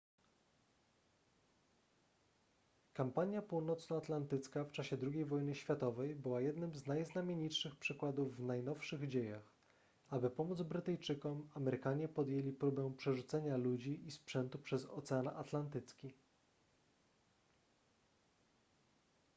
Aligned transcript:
kampania 2.93 3.41
północnoatlantycka 3.41 4.63
w 4.63 4.71
czasie 4.71 4.97
ii 5.15 5.25
wojny 5.25 5.55
światowej 5.55 6.15
była 6.15 6.41
jednym 6.41 6.75
z 6.75 6.87
najznamienitszych 6.87 7.75
przykładów 7.75 8.35
w 8.35 8.39
najnowszych 8.45 9.07
dziejach 9.07 9.53
aby 10.09 10.29
pomóc 10.29 10.61
brytyjczykom 10.61 11.49
amerykanie 11.55 12.07
podjęli 12.07 12.51
próbę 12.53 12.93
przerzucenia 12.97 13.57
ludzi 13.57 14.07
i 14.07 14.11
sprzętu 14.11 14.59
przez 14.59 14.85
ocean 14.85 15.27
atlantycki 15.27 16.13